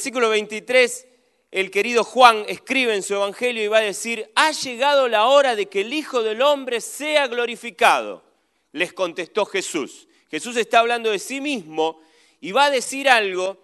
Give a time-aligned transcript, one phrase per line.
[0.00, 1.08] Versículo 23,
[1.50, 5.54] el querido Juan escribe en su evangelio y va a decir, ha llegado la hora
[5.54, 8.24] de que el Hijo del Hombre sea glorificado.
[8.72, 10.08] Les contestó Jesús.
[10.30, 12.00] Jesús está hablando de sí mismo
[12.40, 13.58] y va a decir algo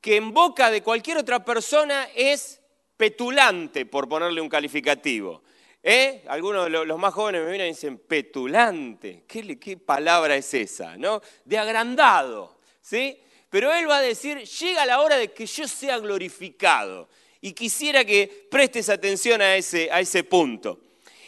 [0.00, 2.62] que en boca de cualquier otra persona es
[2.96, 5.42] petulante, por ponerle un calificativo.
[5.82, 6.24] ¿Eh?
[6.28, 9.24] Algunos de lo- los más jóvenes me miran y dicen, petulante.
[9.28, 10.96] ¿Qué, qué palabra es esa?
[10.96, 11.20] ¿No?
[11.44, 12.56] De agrandado.
[12.80, 13.18] ¿sí?
[13.52, 17.10] Pero él va a decir, llega la hora de que yo sea glorificado.
[17.42, 20.80] Y quisiera que prestes atención a ese, a ese punto.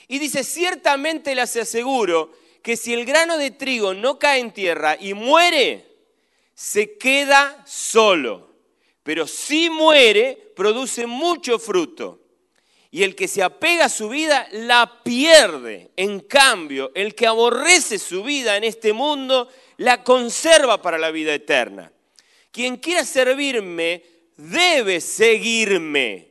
[0.08, 4.96] Y dice, ciertamente les aseguro que si el grano de trigo no cae en tierra
[4.98, 5.84] y muere,
[6.54, 8.54] se queda solo.
[9.02, 12.20] Pero si muere, produce mucho fruto.
[12.90, 15.90] Y el que se apega a su vida la pierde.
[15.94, 21.34] En cambio, el que aborrece su vida en este mundo la conserva para la vida
[21.34, 21.90] eterna.
[22.54, 24.04] Quien quiera servirme
[24.36, 26.28] debe seguirme.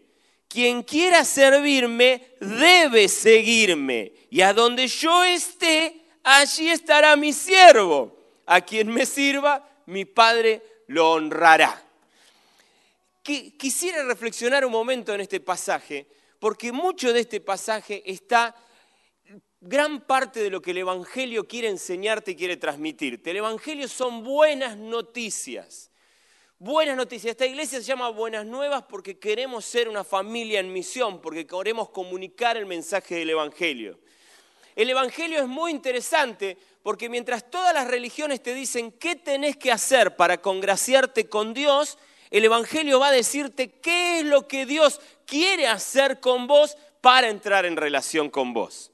[0.47, 4.13] Quien quiera servirme debe seguirme.
[4.29, 8.17] Y a donde yo esté, allí estará mi siervo.
[8.45, 11.83] A quien me sirva, mi Padre lo honrará.
[13.21, 16.07] Qui- Quisiera reflexionar un momento en este pasaje,
[16.39, 18.55] porque mucho de este pasaje está
[19.59, 23.31] gran parte de lo que el Evangelio quiere enseñarte y quiere transmitirte.
[23.31, 25.89] El Evangelio son buenas noticias.
[26.59, 27.31] Buenas noticias.
[27.31, 31.89] Esta iglesia se llama Buenas Nuevas porque queremos ser una familia en misión, porque queremos
[31.89, 33.99] comunicar el mensaje del Evangelio.
[34.75, 39.71] El Evangelio es muy interesante porque mientras todas las religiones te dicen qué tenés que
[39.71, 41.97] hacer para congraciarte con Dios,
[42.31, 47.29] el Evangelio va a decirte qué es lo que Dios quiere hacer con vos para
[47.29, 48.91] entrar en relación con vos.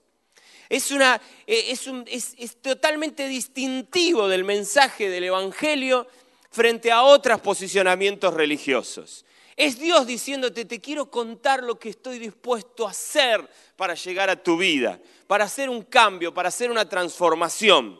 [0.70, 6.08] Es, una, eh, es, un- es- es totalmente distintivo del mensaje del Evangelio
[6.50, 9.26] frente a otros posicionamientos religiosos.
[9.56, 14.42] Es Dios diciéndote, te quiero contar lo que estoy dispuesto a hacer para llegar a
[14.42, 18.00] tu vida, para hacer un cambio, para hacer una transformación.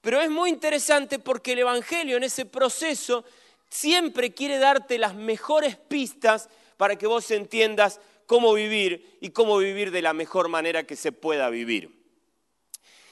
[0.00, 3.24] Pero es muy interesante porque el Evangelio en ese proceso
[3.68, 9.90] siempre quiere darte las mejores pistas para que vos entiendas cómo vivir y cómo vivir
[9.90, 11.96] de la mejor manera que se pueda vivir.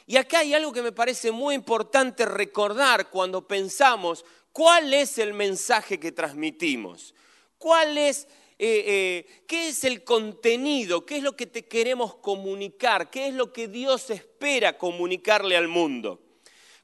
[0.06, 4.24] Y acá hay algo que me parece muy importante recordar cuando pensamos
[4.56, 7.14] cuál es el mensaje que transmitimos,
[7.58, 8.26] cuál es,
[8.58, 13.34] eh, eh, qué es el contenido, qué es lo que te queremos comunicar, qué es
[13.34, 16.22] lo que Dios espera comunicarle al mundo.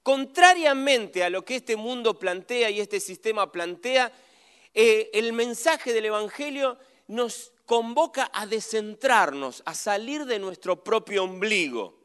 [0.03, 4.13] Contrariamente a lo que este mundo plantea y este sistema plantea,
[4.75, 6.77] eh, el mensaje del Evangelio
[7.09, 12.02] nos convoca a descentrarnos, a salir de nuestro propio ombligo.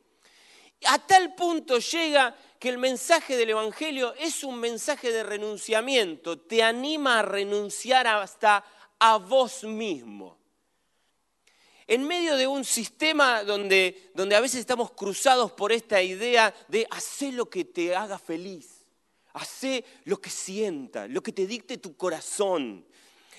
[0.85, 6.63] A tal punto llega que el mensaje del Evangelio es un mensaje de renunciamiento, te
[6.63, 8.63] anima a renunciar hasta
[8.99, 10.37] a vos mismo.
[11.87, 16.85] En medio de un sistema donde, donde a veces estamos cruzados por esta idea de
[16.91, 18.85] hacer lo que te haga feliz,
[19.33, 22.85] hacer lo que sienta, lo que te dicte tu corazón.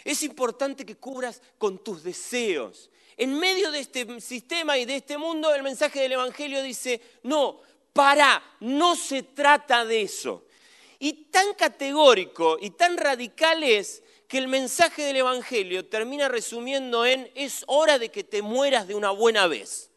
[0.04, 2.90] Es importante que cubras con tus deseos.
[3.18, 7.60] En medio de este sistema y de este mundo, el mensaje del Evangelio dice, no,
[7.92, 10.46] para, no se trata de eso.
[11.00, 17.28] Y tan categórico y tan radical es que el mensaje del Evangelio termina resumiendo en,
[17.34, 19.90] es hora de que te mueras de una buena vez.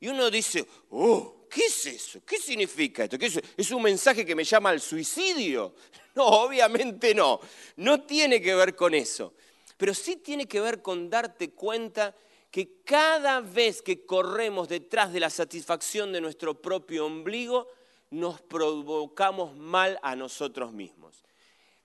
[0.00, 2.20] Y uno dice, oh, ¿qué es eso?
[2.26, 3.18] ¿Qué significa esto?
[3.18, 5.74] ¿Qué es, ¿Es un mensaje que me llama al suicidio?
[6.14, 7.38] No, obviamente no.
[7.76, 9.34] No tiene que ver con eso.
[9.78, 12.14] Pero sí tiene que ver con darte cuenta
[12.50, 17.68] que cada vez que corremos detrás de la satisfacción de nuestro propio ombligo,
[18.10, 21.24] nos provocamos mal a nosotros mismos.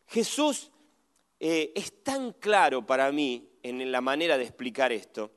[0.08, 0.72] Jesús
[1.40, 5.32] eh, es tan claro para mí en la manera de explicar esto.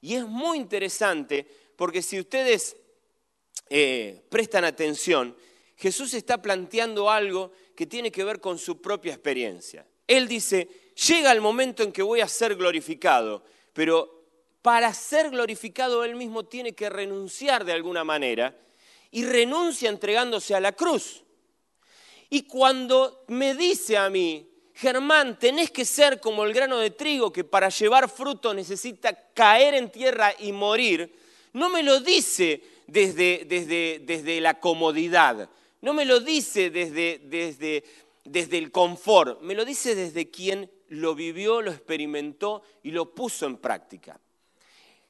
[0.00, 1.46] Y es muy interesante
[1.76, 2.76] porque si ustedes
[3.70, 5.36] eh, prestan atención,
[5.76, 9.86] Jesús está planteando algo que tiene que ver con su propia experiencia.
[10.06, 14.24] Él dice, llega el momento en que voy a ser glorificado, pero
[14.62, 18.56] para ser glorificado Él mismo tiene que renunciar de alguna manera
[19.10, 21.22] y renuncia entregándose a la cruz.
[22.30, 27.32] Y cuando me dice a mí, Germán, tenés que ser como el grano de trigo
[27.32, 31.14] que para llevar fruto necesita caer en tierra y morir,
[31.52, 35.48] no me lo dice desde, desde, desde la comodidad,
[35.80, 37.84] no me lo dice desde, desde,
[38.24, 43.46] desde el confort, me lo dice desde quien lo vivió, lo experimentó y lo puso
[43.46, 44.18] en práctica.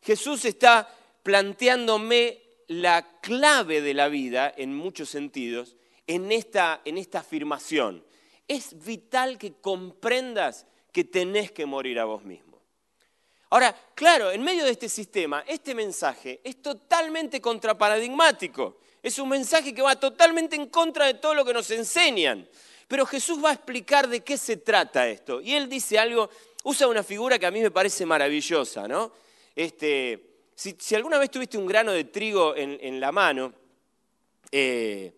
[0.02, 0.88] Jesús está
[1.22, 5.76] planteándome la clave de la vida en muchos sentidos
[6.06, 8.05] en esta, en esta afirmación.
[8.46, 12.60] Es vital que comprendas que tenés que morir a vos mismo.
[13.50, 18.81] Ahora, claro, en medio de este sistema, este mensaje es totalmente contraparadigmático.
[19.02, 22.49] Es un mensaje que va totalmente en contra de todo lo que nos enseñan.
[22.88, 25.40] Pero Jesús va a explicar de qué se trata esto.
[25.40, 26.28] Y él dice algo,
[26.64, 29.12] usa una figura que a mí me parece maravillosa, ¿no?
[29.54, 33.52] Este, si, alguna vez tuviste un grano de trigo en, la mano,
[34.50, 35.12] eh,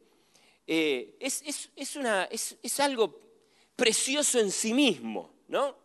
[0.66, 3.20] eh, es, algo
[3.74, 5.76] precioso en sí mismo, ¿no?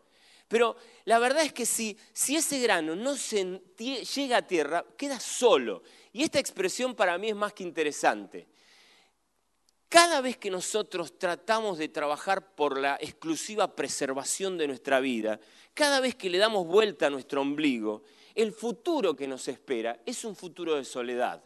[0.47, 0.75] Pero
[1.05, 5.81] la verdad es que si, si ese grano no se llega a tierra, queda solo.
[6.11, 8.47] Y esta expresión para mí es más que interesante.
[9.91, 15.37] Cada vez que nosotros tratamos de trabajar por la exclusiva preservación de nuestra vida,
[15.73, 18.03] cada vez que le damos vuelta a nuestro ombligo,
[18.33, 21.43] el futuro que nos espera es un futuro de soledad.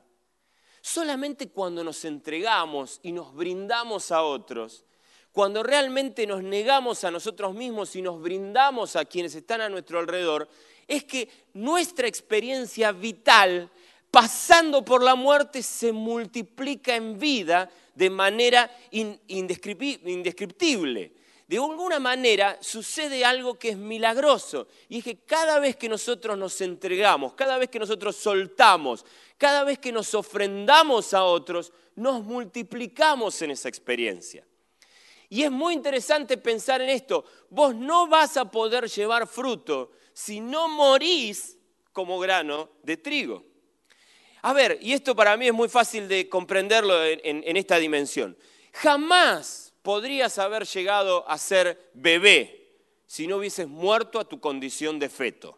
[0.79, 4.85] Solamente cuando nos entregamos y nos brindamos a otros,
[5.31, 9.97] cuando realmente nos negamos a nosotros mismos y nos brindamos a quienes están a nuestro
[9.97, 10.47] alrededor,
[10.87, 13.71] es que nuestra experiencia vital,
[14.11, 21.13] pasando por la muerte, se multiplica en vida de manera indescriptible
[21.47, 24.67] de alguna manera sucede algo que es milagroso.
[24.89, 29.05] Y es que cada vez que nosotros nos entregamos, cada vez que nosotros soltamos,
[29.37, 34.45] cada vez que nos ofrendamos a otros, nos multiplicamos en esa experiencia.
[35.29, 37.25] Y es muy interesante pensar en esto.
[37.49, 41.57] Vos no vas a poder llevar fruto si no morís
[41.91, 43.45] como grano de trigo.
[44.45, 48.37] A ver, y esto para mí es muy fácil de comprenderlo en, esta dimensión.
[48.73, 52.77] Jamás podrías haber llegado a ser bebé
[53.07, 55.57] si no hubieses muerto a tu condición de feto.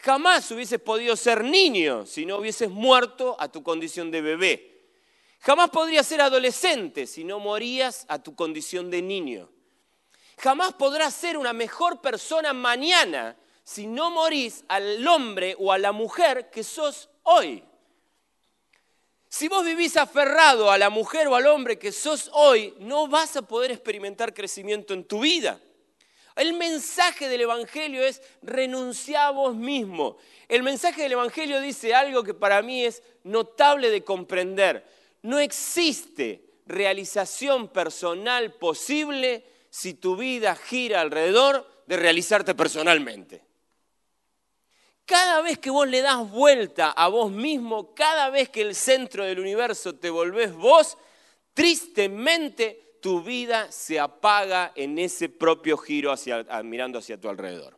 [0.00, 4.82] Jamás hubieses podido ser niño si no hubieses muerto a tu condición de bebé.
[5.40, 9.50] Jamás podrías ser adolescente si no morías a tu condición de niño.
[10.36, 13.34] Jamás podrás ser una mejor persona mañana
[13.70, 17.62] si no morís al hombre o a la mujer que sos hoy.
[19.28, 23.36] Si vos vivís aferrado a la mujer o al hombre que sos hoy, no vas
[23.36, 25.60] a poder experimentar crecimiento en tu vida.
[26.34, 30.16] El mensaje del Evangelio es renunciar a vos mismo.
[30.48, 34.84] El mensaje del Evangelio dice algo que para mí es notable de comprender.
[35.22, 43.48] No existe realización personal posible si tu vida gira alrededor de realizarte personalmente.
[45.10, 49.24] Cada vez que vos le das vuelta a vos mismo, cada vez que el centro
[49.24, 50.96] del universo te volvés vos,
[51.52, 56.14] tristemente tu vida se apaga en ese propio giro
[56.62, 57.76] mirando hacia tu alrededor.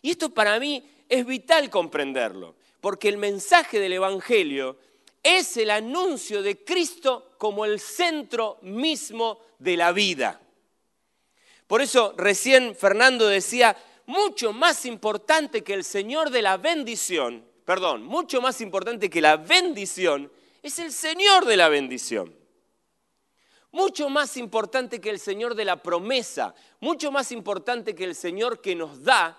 [0.00, 4.78] Y esto para mí es vital comprenderlo, porque el mensaje del Evangelio
[5.24, 10.40] es el anuncio de Cristo como el centro mismo de la vida.
[11.66, 18.02] Por eso recién Fernando decía, mucho más importante que el Señor de la bendición, perdón,
[18.02, 20.30] mucho más importante que la bendición,
[20.62, 22.34] es el Señor de la bendición.
[23.70, 28.60] Mucho más importante que el Señor de la promesa, mucho más importante que el Señor
[28.60, 29.36] que nos da,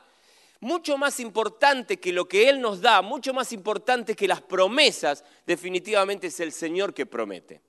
[0.60, 5.24] mucho más importante que lo que Él nos da, mucho más importante que las promesas,
[5.46, 7.62] definitivamente es el Señor que promete.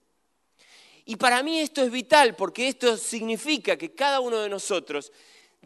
[1.05, 5.13] Y para mí esto es vital porque esto significa que cada uno de nosotros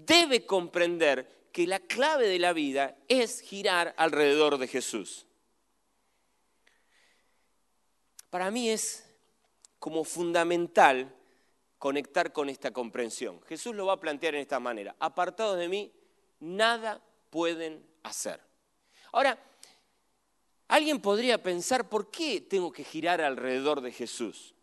[0.06, 5.26] debe comprender que la clave de la vida es girar alrededor de Jesús.
[8.30, 9.12] Para mí es
[9.78, 11.12] como fundamental
[11.78, 13.40] conectar con esta comprensión.
[13.42, 14.94] Jesús lo va a plantear en esta manera.
[15.00, 15.92] Apartados de mí,
[16.38, 18.40] nada pueden hacer.
[19.12, 19.38] Ahora,
[20.68, 24.54] alguien podría pensar, ¿por qué tengo que girar alrededor de Jesús?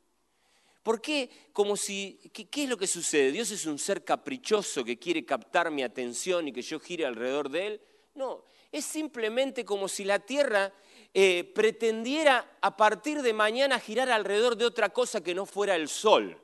[0.88, 1.30] ¿Por qué?
[1.52, 3.34] Como si, ¿qué, es lo que sucede?
[3.34, 7.50] ¿Dios es un ser caprichoso que quiere captar mi atención y que yo gire alrededor
[7.50, 7.82] de él?
[8.16, 10.72] No, es simplemente como si la Tierra
[11.14, 15.90] eh, pretendiera a partir de mañana girar alrededor de otra cosa que no fuera el
[15.90, 16.42] Sol.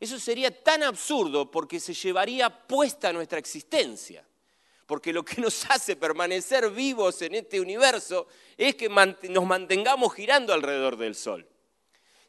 [0.00, 4.26] Eso sería tan absurdo porque se llevaría puesta nuestra existencia.
[4.86, 8.26] porque lo que nos hace permanecer vivos en este universo
[8.56, 11.46] es que nos mantengamos girando alrededor del Sol.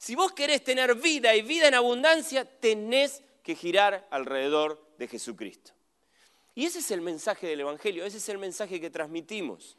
[0.02, 5.74] Si vos querés tener vida y vida en abundancia, tenés que girar alrededor de Jesucristo.
[6.56, 9.78] Y ese es el mensaje del Evangelio, ese es el mensaje que transmitimos.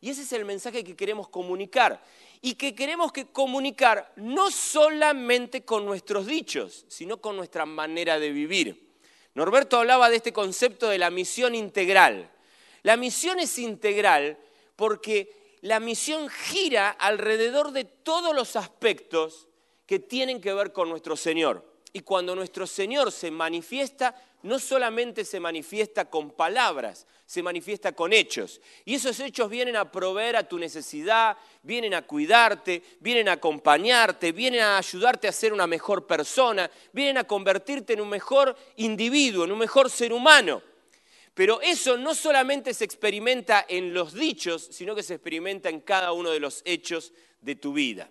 [0.00, 2.02] Y ese es el mensaje que queremos comunicar.
[2.40, 8.32] Y que queremos que comunicar no solamente con nuestros dichos, sino con nuestra manera de
[8.32, 8.90] vivir.
[9.34, 12.28] Norberto hablaba de este concepto de la misión integral.
[12.82, 14.36] La misión es integral
[14.74, 19.46] porque la misión gira alrededor de todos los aspectos
[19.86, 21.72] que tienen que ver con nuestro Señor.
[21.92, 28.12] Y cuando nuestro Señor se manifiesta, no solamente se manifiesta con palabras, se manifiesta con
[28.12, 28.60] hechos.
[28.84, 34.32] Y esos hechos vienen a proveer a tu necesidad, vienen a cuidarte, vienen a acompañarte,
[34.32, 39.44] vienen a ayudarte a ser una mejor persona, vienen a convertirte en un mejor individuo,
[39.44, 40.62] en un mejor ser humano.
[41.34, 46.12] Pero eso no solamente se experimenta en los dichos, sino que se experimenta en cada
[46.12, 48.10] uno de los hechos de tu vida.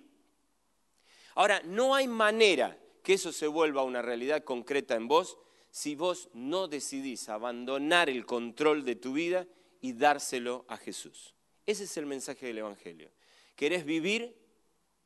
[1.36, 5.38] Ahora, no hay manera que eso se vuelva una realidad concreta en vos
[5.70, 9.48] si vos no decidís abandonar el control de tu vida
[9.80, 11.34] y dárselo a Jesús.
[11.66, 13.10] Ese es el mensaje del Evangelio.
[13.56, 14.36] ¿Querés vivir?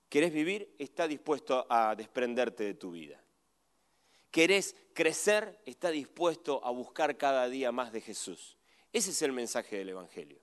[0.10, 0.74] ¿Querés vivir?
[0.80, 3.22] Está dispuesto a desprenderte de tu vida.
[4.32, 5.62] ¿Querés crecer?
[5.66, 8.58] Está dispuesto a buscar cada día más de Jesús.
[8.92, 10.40] Ese es el mensaje del Evangelio.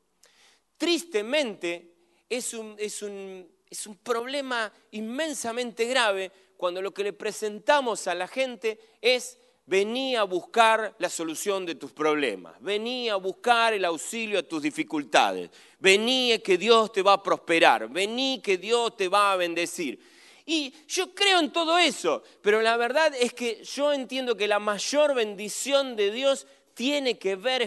[0.76, 1.92] Tristemente,
[2.28, 8.14] es un, es un, es un problema inmensamente grave cuando lo que le presentamos a
[8.14, 13.86] la gente es vení a buscar la solución de tus problemas, vení a buscar el
[13.86, 15.48] auxilio a tus dificultades,
[15.78, 19.98] vení que Dios te va a prosperar, vení que Dios te va a bendecir.
[20.44, 24.58] Y yo creo en todo eso, pero la verdad es que yo entiendo que la
[24.58, 27.62] mayor bendición de Dios tiene que ver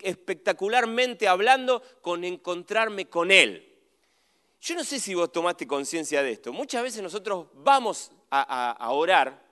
[0.00, 3.71] espectacularmente hablando con encontrarme con Él.
[4.62, 6.52] Yo no sé si vos tomaste conciencia de esto.
[6.52, 9.42] Muchas veces nosotros vamos a, orar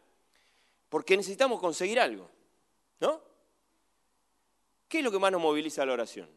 [0.89, 2.31] porque necesitamos conseguir algo,
[3.01, 3.21] ¿no?
[4.89, 6.31] ¿Qué es lo que más nos moviliza a la oración?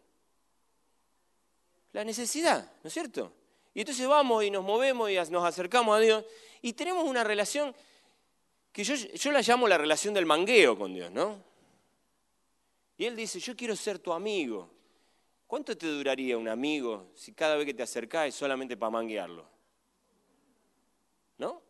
[1.91, 3.31] La necesidad, ¿no es cierto?
[3.75, 6.25] Y entonces vamos y nos movemos y nos acercamos a Dios
[6.63, 7.75] y tenemos una relación
[8.71, 11.43] que yo, yo la llamo la relación del mangueo con Dios, ¿no?
[12.97, 14.67] Y Él dice, yo quiero ser tu amigo.
[15.53, 19.45] ¿Cuánto te duraría un amigo si cada vez que te acercás es solamente para manguearlo?
[21.37, 21.61] ¿No?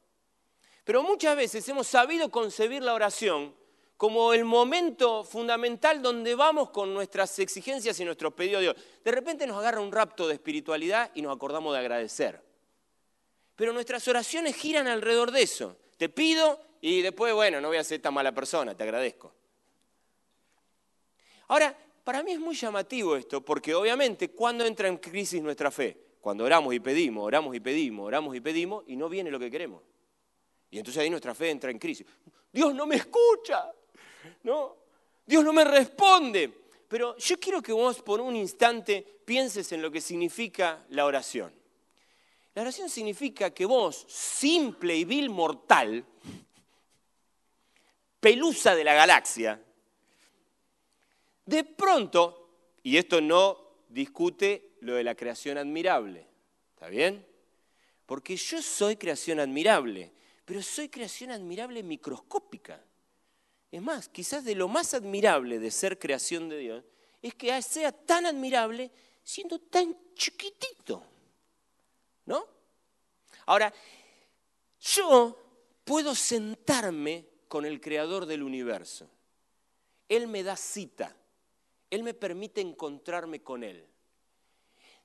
[0.85, 3.53] Pero muchas veces hemos sabido concebir la oración
[3.97, 8.75] como el momento fundamental donde vamos con nuestras exigencias y nuestros pedidos a Dios.
[9.03, 12.41] De repente nos agarra un rapto de espiritualidad y nos acordamos de agradecer.
[13.57, 15.75] Pero nuestras oraciones giran alrededor de eso.
[15.97, 19.33] Te pido y después, bueno, no voy a ser tan mala persona, te agradezco.
[21.49, 25.97] Ahora, para mí es muy llamativo esto, porque obviamente, ¿cuándo entra en crisis nuestra fe?
[26.19, 29.49] Cuando oramos y pedimos, oramos y pedimos, oramos y pedimos y no viene lo que
[29.49, 29.81] queremos.
[30.71, 32.05] Y entonces ahí nuestra fe entra en crisis.
[32.51, 33.71] Dios no me escucha,
[34.43, 34.77] ¿no?
[35.25, 36.51] Dios no me responde.
[36.87, 41.53] Pero yo quiero que vos por un instante pienses en lo que significa la oración.
[42.53, 46.05] La oración significa que vos, simple y vil mortal,
[48.19, 49.59] pelusa de la galaxia,
[51.45, 52.49] de pronto,
[52.83, 53.57] y esto no
[53.89, 56.27] discute lo de la creación admirable,
[56.73, 57.25] ¿está bien?
[58.05, 60.13] Porque yo soy creación admirable
[60.45, 62.83] pero soy creación admirable microscópica.
[63.71, 66.83] Es más, quizás de lo más admirable de ser creación de Dios
[67.21, 68.91] es que sea tan admirable
[69.23, 71.03] siendo tan chiquitito.
[72.25, 72.45] ¿No?
[73.45, 73.73] Ahora,
[74.79, 75.37] yo
[75.83, 79.09] puedo sentarme con el creador del universo.
[80.09, 81.15] Él me da cita.
[81.93, 83.87] Él me permite encontrarme con Él.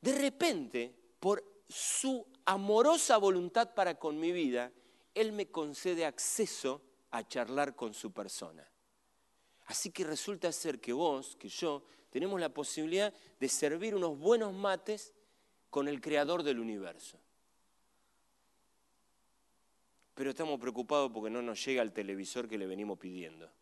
[0.00, 4.72] De repente, por su amorosa voluntad para con mi vida,
[5.12, 6.80] él me concede acceso
[7.10, 8.66] a charlar con su persona.
[9.66, 14.54] Así que resulta ser que vos, que yo, tenemos la posibilidad de servir unos buenos
[14.54, 15.12] mates
[15.68, 17.20] con el creador del universo.
[20.14, 23.52] Pero estamos preocupados porque no nos llega el televisor que le venimos pidiendo.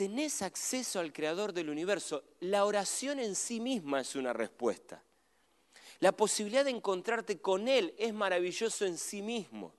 [0.00, 2.24] Tenés acceso al creador del universo.
[2.40, 5.02] La oración en sí misma es una respuesta.
[5.98, 9.74] La posibilidad de encontrarte con Él es maravilloso en sí mismo.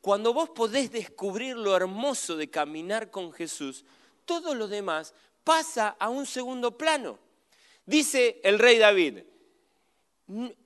[0.00, 3.84] Cuando vos podés descubrir lo hermoso de caminar con Jesús,
[4.24, 5.12] todo lo demás
[5.44, 7.18] pasa a un segundo plano.
[7.84, 9.18] Dice el rey David,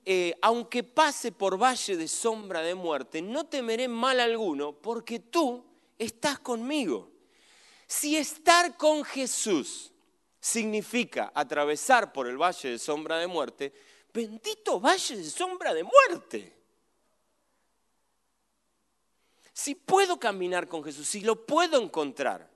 [0.05, 5.65] eh, aunque pase por valle de sombra de muerte, no temeré mal alguno, porque tú
[5.99, 7.16] estás conmigo.
[7.87, 9.91] Si estar con Jesús
[10.39, 13.73] significa atravesar por el valle de sombra de muerte,
[14.13, 16.53] bendito valle de sombra de muerte.
[19.53, 22.47] Si puedo caminar con Jesús, si lo puedo encontrar,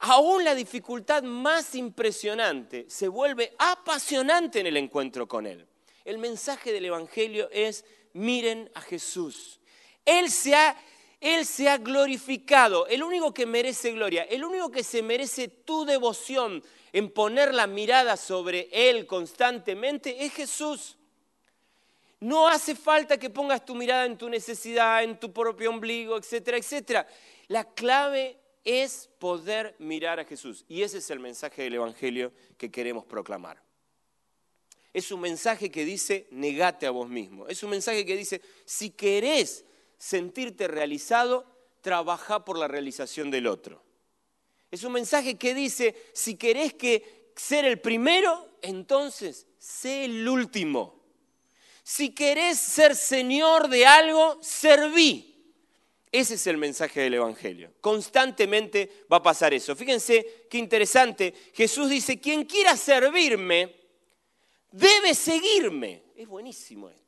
[0.00, 5.66] aún la dificultad más impresionante se vuelve apasionante en el encuentro con Él.
[6.04, 9.60] El mensaje del Evangelio es, miren a Jesús.
[10.04, 10.76] Él se ha,
[11.20, 15.84] él se ha glorificado, el único que merece gloria, el único que se merece tu
[15.84, 20.96] devoción en poner la mirada sobre Él constantemente es Jesús.
[22.20, 26.56] No hace falta que pongas tu mirada en tu necesidad, en tu propio ombligo, etcétera,
[26.56, 27.06] etcétera.
[27.48, 30.64] La clave es poder mirar a Jesús.
[30.68, 33.62] Y ese es el mensaje del Evangelio que queremos proclamar.
[34.92, 37.46] Es un mensaje que dice, negate a vos mismo.
[37.46, 39.64] Es un mensaje que dice, si querés
[39.98, 41.44] sentirte realizado,
[41.80, 43.82] trabaja por la realización del otro.
[44.70, 50.98] Es un mensaje que dice, si querés que ser el primero, entonces sé el último.
[51.82, 55.54] Si querés ser señor de algo, serví.
[56.12, 57.72] Ese es el mensaje del Evangelio.
[57.80, 59.74] Constantemente va a pasar eso.
[59.74, 61.32] Fíjense qué interesante.
[61.54, 63.74] Jesús dice, quien quiera servirme,
[64.70, 66.02] debe seguirme.
[66.14, 67.07] Es buenísimo esto.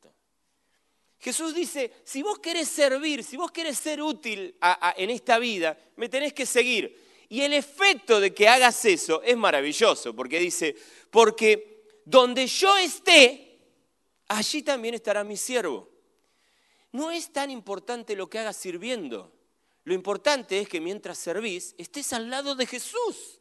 [1.20, 4.56] Jesús dice, si vos querés servir, si vos querés ser útil
[4.96, 6.98] en esta vida, me tenés que seguir.
[7.28, 10.74] Y el efecto de que hagas eso es maravilloso, porque dice,
[11.10, 13.60] porque donde yo esté,
[14.28, 15.90] allí también estará mi siervo.
[16.92, 19.30] No es tan importante lo que hagas sirviendo.
[19.84, 23.39] Lo importante es que mientras servís, estés al lado de Jesús.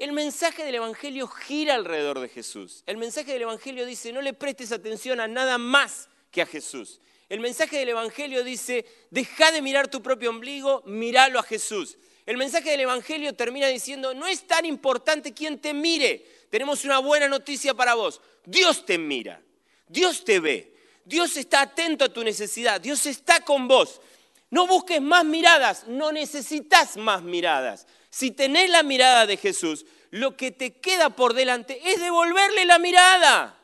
[0.00, 2.82] El mensaje del Evangelio gira alrededor de Jesús.
[2.86, 7.02] El mensaje del Evangelio dice, no le prestes atención a nada más que a Jesús.
[7.28, 11.98] El mensaje del Evangelio dice, deja de mirar tu propio ombligo, míralo a Jesús.
[12.24, 16.24] El mensaje del Evangelio termina diciendo, no es tan importante quién te mire.
[16.48, 18.22] Tenemos una buena noticia para vos.
[18.46, 19.42] Dios te mira,
[19.86, 24.00] Dios te ve, Dios está atento a tu necesidad, Dios está con vos.
[24.48, 27.86] No busques más miradas, no necesitas más miradas.
[28.10, 32.80] Si tenés la mirada de Jesús, lo que te queda por delante es devolverle la
[32.80, 33.56] mirada.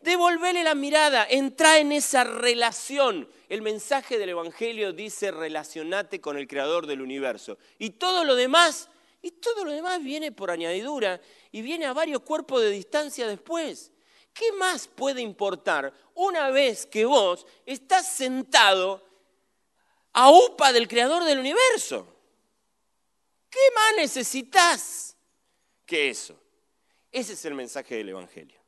[0.00, 3.28] Devolverle la mirada, entra en esa relación.
[3.48, 7.58] El mensaje del Evangelio dice relacionate con el Creador del universo.
[7.78, 8.88] Y todo lo demás,
[9.20, 13.90] y todo lo demás viene por añadidura y viene a varios cuerpos de distancia después.
[14.32, 19.04] ¿Qué más puede importar una vez que vos estás sentado
[20.12, 22.15] a upa del Creador del universo?
[23.50, 25.16] ¿Qué más necesitas
[25.84, 26.38] que eso?
[27.10, 28.60] Ese es el mensaje del Evangelio.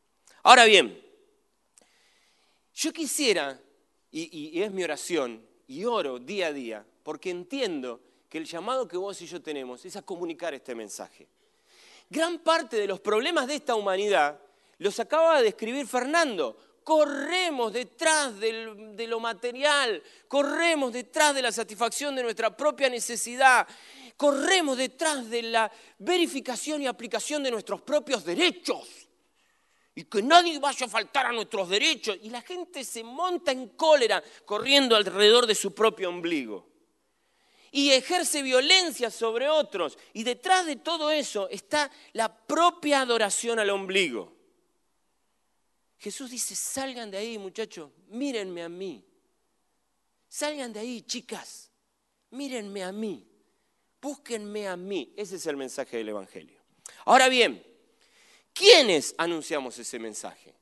[0.42, 1.04] Ahora bien,
[2.74, 3.60] yo quisiera,
[4.10, 8.96] y, es mi oración, y oro día a día, porque entiendo que el llamado que
[8.96, 11.28] vos y yo tenemos es a comunicar este mensaje.
[12.08, 14.40] Gran parte de los problemas de esta humanidad
[14.78, 16.56] los acaba de describir Fernando.
[16.84, 23.66] Corremos detrás de lo material, corremos detrás de la satisfacción de nuestra propia necesidad,
[24.18, 29.08] corremos detrás de la verificación y aplicación de nuestros propios derechos
[29.94, 32.18] y que nadie vaya a faltar a nuestros derechos.
[32.22, 36.68] Y la gente se monta en cólera corriendo alrededor de su propio ombligo.
[37.70, 39.98] Y ejerce violencia sobre otros.
[40.12, 44.36] Y detrás de todo eso está la propia adoración al ombligo.
[45.98, 49.04] Jesús dice, salgan de ahí muchachos, mírenme a mí.
[50.28, 51.70] Salgan de ahí, chicas,
[52.30, 53.27] mírenme a mí.
[54.00, 55.12] Búsquenme a mí.
[55.16, 56.60] Ese es el mensaje del Evangelio.
[57.04, 57.62] Ahora bien,
[58.58, 60.52] ¿Quiénes anunciamos ese mensaje?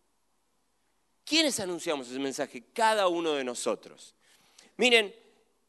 [1.25, 2.64] ¿Quiénes anunciamos ese mensaje?
[2.75, 4.14] Cada uno de nosotros.
[4.77, 5.14] Miren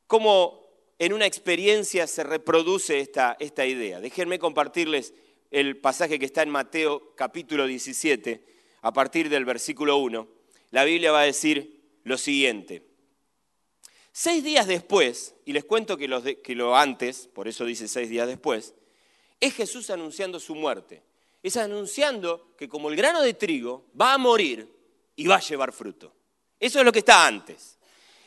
[0.07, 0.67] cómo
[0.99, 4.01] en una experiencia se reproduce esta, idea.
[4.01, 5.13] Déjenme compartirles
[5.51, 8.43] el pasaje que está en Mateo capítulo 17,
[8.81, 10.27] a partir del versículo 1.
[10.71, 12.83] La Biblia va a decir lo siguiente.
[14.19, 18.09] Seis días después, y les cuento que lo, que lo antes, por eso dice seis
[18.09, 18.73] días después,
[19.39, 21.03] es Jesús anunciando su muerte
[21.43, 24.67] es anunciando que como el grano de trigo va a morir
[25.15, 26.13] y va a llevar fruto.
[26.59, 27.77] Eso es lo que está antes.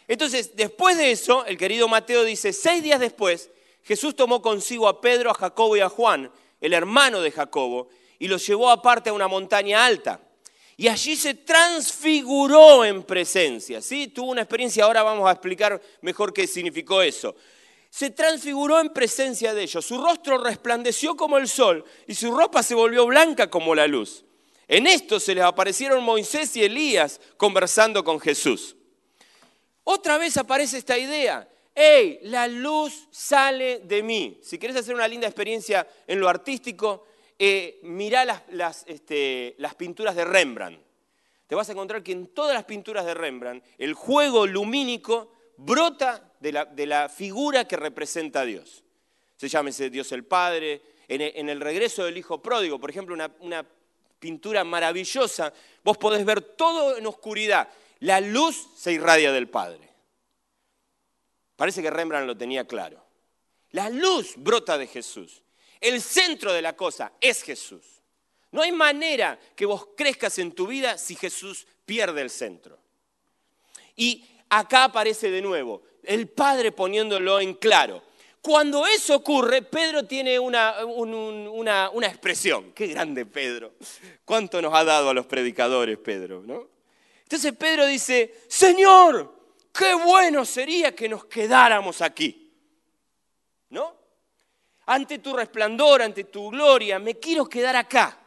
[0.09, 3.51] Entonces, después de eso, el querido Mateo dice, seis días después,
[3.83, 8.29] Jesús tomó consigo a Pedro, a Jacobo y a Juan, el hermano de Jacobo, y
[8.29, 10.21] los llevó aparte a una montaña alta.
[10.81, 13.83] Y allí se transfiguró en presencia.
[13.83, 14.09] ¿sí?
[14.09, 17.37] Tuvo una experiencia, ahora vamos a explicar mejor qué significó eso
[17.93, 19.85] se transfiguró en presencia de ellos.
[19.85, 24.25] Su rostro resplandeció como el sol y su ropa se volvió blanca como la luz.
[24.69, 28.77] En esto se les aparecieron Moisés y Elías conversando con Jesús.
[29.83, 31.49] Otra vez aparece esta idea.
[31.75, 32.21] ¡Ey!
[32.23, 34.39] La luz sale de mí.
[34.41, 37.05] Si querés hacer una linda experiencia en lo artístico,
[37.43, 38.45] eh, mirá
[38.85, 40.79] este, las pinturas de Rembrandt.
[41.47, 46.35] Te vas a encontrar que en todas las pinturas de Rembrandt el juego lumínico brota
[46.39, 46.53] de
[46.87, 48.85] la, figura que representa a Dios.
[49.39, 50.83] Se llama ese Dios el Padre.
[51.09, 53.67] En el, regreso del Hijo Pródigo, por ejemplo, una
[54.19, 57.71] pintura maravillosa, vos podés ver todo en oscuridad.
[58.01, 59.89] La luz se irradia del Padre.
[61.57, 63.03] Parece que Rembrandt lo tenía claro.
[63.71, 65.43] La luz brota de Jesús.
[65.81, 67.85] El centro de la cosa es Jesús.
[68.53, 72.79] No hay manera que vos crezcas en tu vida si Jesús pierde el centro.
[73.97, 78.03] Y acá aparece de nuevo el Padre poniéndolo en claro.
[78.43, 82.73] Cuando eso ocurre, Pedro tiene una, un- un- una- una expresión.
[82.73, 83.75] Qué grande Pedro.
[84.25, 86.43] ¿Cuánto nos ha dado a los predicadores Pedro?
[86.45, 86.67] ¿no?
[87.23, 89.35] Entonces Pedro dice, Señor,
[89.73, 92.40] qué bueno sería que nos quedáramos aquí.
[94.93, 98.19] Ante tu resplandor, ante tu gloria, me quiero quedar acá.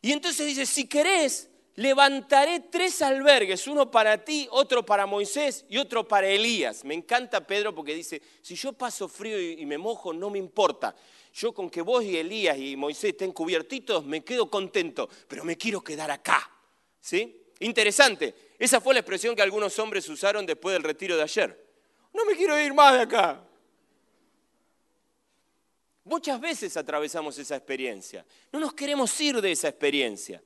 [0.00, 5.78] Y entonces dice, si querés, levantaré tres albergues, uno para ti, otro para Moisés y
[5.78, 6.84] otro para Elías.
[6.84, 10.94] Me encanta Pedro porque dice, si yo paso frío y me mojo, no me importa.
[11.34, 15.56] Yo con que vos y Elías y Moisés estén cubiertitos, me quedo contento, pero me
[15.56, 16.48] quiero quedar acá.
[17.00, 17.50] ¿Sí?
[17.58, 18.52] Interesante.
[18.60, 21.66] Esa fue la expresión que algunos hombres usaron después del retiro de ayer.
[22.14, 23.47] No me quiero ir más de acá.
[26.08, 28.24] Muchas veces atravesamos esa experiencia.
[28.50, 30.42] No nos queremos ir de esa experiencia.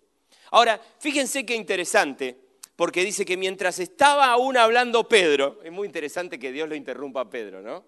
[0.51, 2.37] Ahora, fíjense qué interesante,
[2.75, 7.21] porque dice que mientras estaba aún hablando Pedro, es muy interesante que Dios lo interrumpa
[7.21, 7.85] a Pedro, ¿no?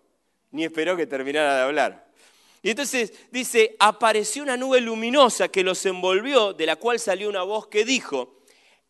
[0.52, 2.06] Ni esperó que terminara de hablar.
[2.62, 7.42] Y entonces dice, apareció una nube luminosa que los envolvió, de la cual salió una
[7.42, 8.37] voz que dijo,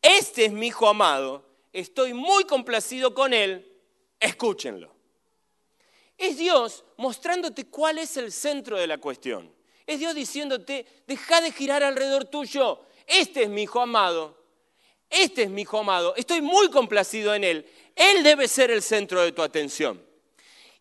[0.02, 3.66] este es mi hijo amado, estoy muy complacido con él,
[4.20, 4.93] escúchenlo.
[6.16, 9.53] Es Dios mostrándote cuál es el centro de la cuestión.
[9.87, 12.81] Es Dios diciéndote, deja de girar alrededor tuyo.
[13.07, 14.42] Este es mi hijo amado.
[15.11, 16.14] Este es mi hijo amado.
[16.16, 17.66] Estoy muy complacido en él.
[17.94, 20.03] Él debe ser el centro de tu atención.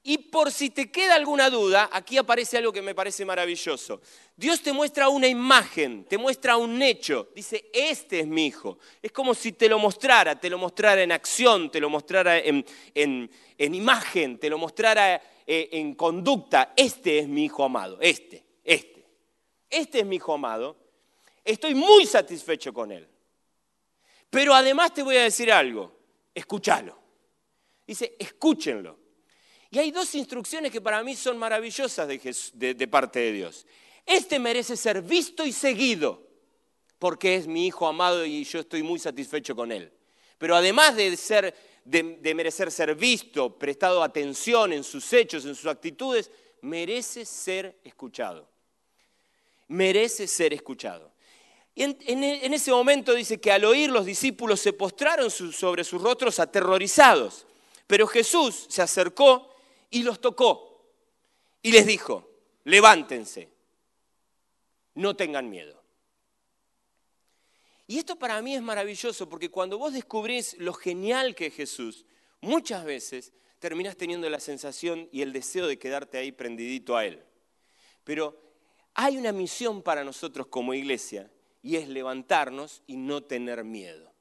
[0.05, 4.01] Y por si te queda alguna duda, aquí aparece algo que me parece maravilloso.
[4.35, 7.29] Dios te muestra una imagen, te muestra un hecho.
[7.33, 8.79] Dice, este es mi hijo.
[9.01, 12.65] Es como si te lo mostrara, te lo mostrara en acción, te lo mostrara en,
[12.93, 16.73] en- en imagen, te lo mostrara eh, en conducta.
[16.75, 19.05] Este es mi hijo amado, este, este.
[19.69, 20.75] Este es mi hijo amado.
[21.45, 23.07] Estoy muy satisfecho con él.
[24.29, 25.97] Pero además te voy a decir algo,
[26.35, 26.99] escúchalo.
[27.87, 29.02] Dice, escúchenlo.
[29.73, 33.65] Y hay dos instrucciones que para mí son maravillosas de, parte de Dios.
[34.05, 36.21] Este merece ser visto y seguido,
[36.99, 39.91] porque es mi hijo amado y yo estoy muy satisfecho con él.
[40.37, 41.55] Pero además de, ser,
[41.85, 46.29] de, merecer ser visto, prestado atención en sus hechos, en sus actitudes,
[46.61, 48.47] merece ser escuchado.
[49.69, 51.11] Merece ser escuchado.
[51.73, 56.39] Y en, ese momento dice que al oír los discípulos se postraron sobre sus rostros
[56.39, 57.47] aterrorizados.
[57.87, 59.49] Pero Jesús se acercó
[59.93, 60.91] y los tocó
[61.61, 62.29] y les dijo,
[62.63, 63.47] levántense,
[64.95, 65.81] no tengan miedo.
[67.85, 72.05] Y esto para mí es maravilloso porque cuando vos descubrís lo genial que es Jesús,
[72.41, 77.23] muchas veces terminás teniendo la sensación y el deseo de quedarte ahí prendidito a Él.
[78.03, 78.41] Pero
[78.95, 84.12] hay una misión para nosotros como iglesia y es levantarnos y no tener miedo.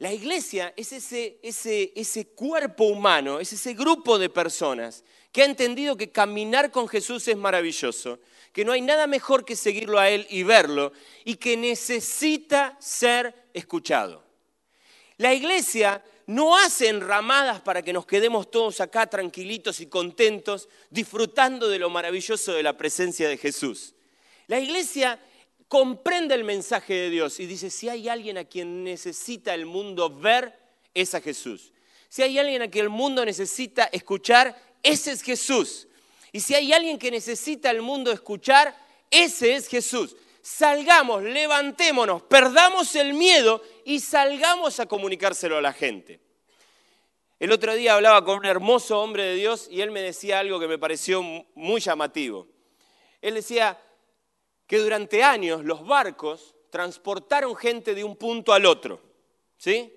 [0.00, 5.44] La iglesia es ese, ese, ese cuerpo humano, es ese grupo de personas que ha
[5.44, 8.18] entendido que caminar con Jesús es maravilloso,
[8.54, 10.92] que no hay nada mejor que seguirlo a Él y verlo,
[11.26, 14.24] y que necesita ser escuchado.
[15.18, 21.68] La iglesia no hace enramadas para que nos quedemos todos acá tranquilitos y contentos, disfrutando
[21.68, 23.94] de lo maravilloso de la presencia de Jesús.
[24.46, 25.20] La iglesia
[25.70, 30.10] comprende el mensaje de Dios y dice, si hay alguien a quien necesita el mundo
[30.10, 30.58] ver,
[30.92, 31.72] es a Jesús.
[32.08, 35.86] Si hay alguien a quien el mundo necesita escuchar, ese es Jesús.
[36.32, 38.76] Y si hay alguien que necesita el mundo escuchar,
[39.12, 40.16] ese es Jesús.
[40.42, 46.18] Salgamos, levantémonos, perdamos el miedo y salgamos a comunicárselo a la gente.
[47.38, 50.58] El otro día hablaba con un hermoso hombre de Dios y él me decía algo
[50.58, 51.22] que me pareció
[51.54, 52.48] muy llamativo.
[53.22, 53.78] Él decía
[54.70, 59.00] que durante años los barcos transportaron gente de un punto al otro.
[59.58, 59.92] ¿Sí?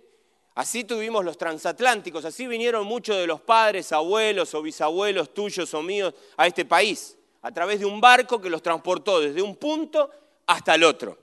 [0.55, 5.83] Así tuvimos los transatlánticos, así vinieron muchos de los padres, abuelos o bisabuelos tuyos o
[5.83, 10.09] míos a este país, a través de un barco que los transportó desde un punto
[10.47, 11.19] hasta el otro.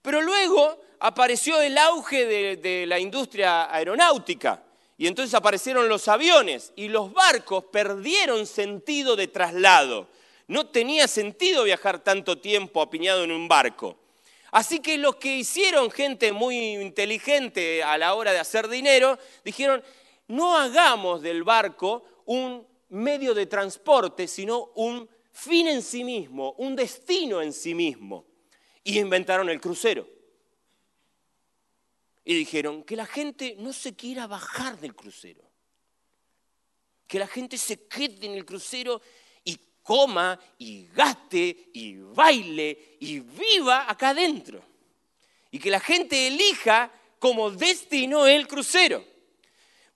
[0.00, 4.62] Pero luego apareció el auge de, de la industria aeronáutica
[4.98, 10.06] Y entonces aparecieron los aviones y los barcos perdieron sentido de traslado.
[10.46, 13.96] No tenía sentido viajar tanto tiempo apiñado en un barco.
[14.50, 19.82] Así que los que hicieron gente muy inteligente a la hora de hacer dinero, dijeron,
[20.28, 26.76] no hagamos del barco un medio de transporte, sino un fin en sí mismo, un
[26.76, 28.26] destino en sí mismo.
[28.84, 30.06] Y inventaron el crucero.
[32.24, 35.42] Y dijeron que la gente no se quiera bajar del crucero.
[37.06, 39.02] Que la gente se quede en el crucero
[39.84, 44.60] coma y gaste y baile y viva acá adentro.
[45.52, 49.04] Y que la gente elija como destino el crucero.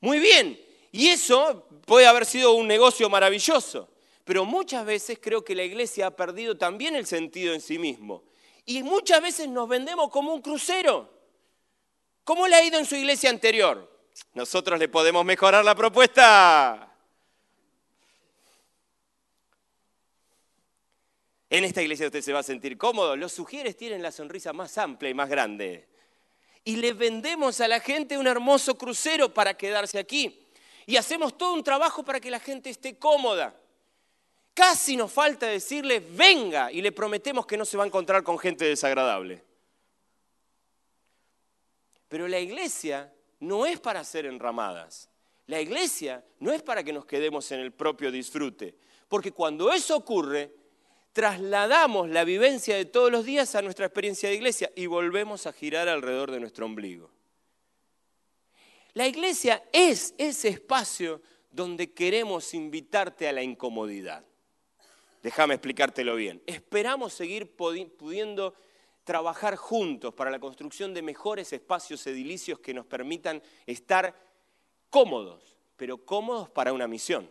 [0.00, 0.60] Muy bien,
[0.92, 3.88] y eso puede haber sido un negocio maravilloso,
[4.24, 8.22] pero muchas veces creo que la iglesia ha perdido también el sentido en sí mismo.
[8.66, 11.10] Y muchas veces nos vendemos como un crucero.
[12.22, 13.90] ¿Cómo le ha ido en su iglesia anterior?
[14.34, 16.87] Nosotros le podemos mejorar la propuesta.
[21.50, 23.16] En esta iglesia usted se va a sentir cómodo.
[23.16, 25.88] Los sugieres tienen la sonrisa más amplia y más grande.
[26.64, 30.46] Y le vendemos a la gente un hermoso crucero para quedarse aquí.
[30.84, 33.58] Y hacemos todo un trabajo para que la gente esté cómoda.
[34.52, 38.38] Casi nos falta decirle, venga, y le prometemos que no se va a encontrar con
[38.38, 39.44] gente desagradable.
[42.08, 45.08] Pero la iglesia no es para hacer enramadas.
[45.46, 48.74] La iglesia no es para que nos quedemos en el propio disfrute.
[49.08, 50.54] Porque cuando eso ocurre,
[51.12, 55.52] trasladamos la vivencia de todos los días a nuestra experiencia de iglesia y volvemos a
[55.52, 57.10] girar alrededor de nuestro ombligo.
[58.94, 64.24] La iglesia es ese espacio donde queremos invitarte a la incomodidad.
[65.22, 66.42] Déjame explicártelo bien.
[66.46, 68.54] Esperamos seguir pudiendo
[69.04, 74.14] trabajar juntos para la construcción de mejores espacios edilicios que nos permitan estar
[74.90, 77.30] cómodos, pero cómodos para una misión.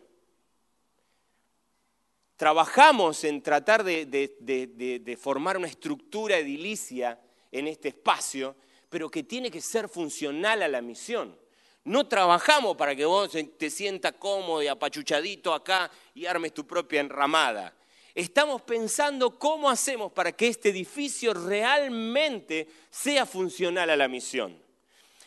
[2.38, 7.20] Trabajamos en tratar de, formar una estructura edilicia
[7.52, 8.56] en este espacio,
[8.90, 11.38] pero que tiene que ser funcional a la misión.
[11.84, 17.02] No trabajamos para que vos te sientas cómodo y apachuchadito acá y armes tu propia
[17.02, 17.74] enramada
[18.18, 24.60] estamos pensando cómo hacemos para que este edificio realmente sea funcional a la misión.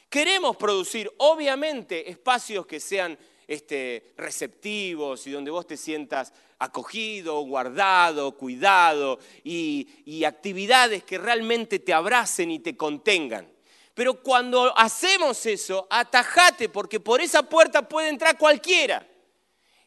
[0.08, 8.36] Queremos producir, obviamente, espacios que sean este, receptivos y donde vos te sientas acogido, guardado,
[8.36, 9.88] cuidado y,
[10.24, 13.50] actividades que realmente te abracen y te contengan.
[13.94, 19.04] Pero cuando hacemos eso, atajate porque por esa puerta puede entrar cualquiera.